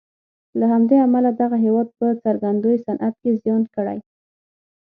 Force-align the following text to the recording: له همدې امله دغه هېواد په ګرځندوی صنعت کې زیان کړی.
له 0.59 0.65
همدې 0.73 0.97
امله 1.05 1.29
دغه 1.41 1.57
هېواد 1.65 1.87
په 1.97 2.05
ګرځندوی 2.23 2.75
صنعت 2.85 3.13
کې 3.21 3.31
زیان 3.41 3.63
کړی. 3.75 3.99